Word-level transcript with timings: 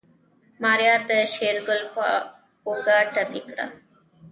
ماريا 0.61 0.95
د 1.09 1.11
شېرګل 1.33 1.81
په 1.93 2.05
اوږه 2.65 2.97
ټپي 3.13 3.41
کړه. 3.47 3.65